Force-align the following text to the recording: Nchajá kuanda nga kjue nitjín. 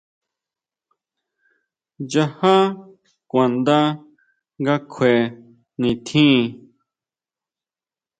Nchajá 2.01 2.55
kuanda 3.29 3.77
nga 4.61 4.75
kjue 4.91 5.13
nitjín. 5.81 6.37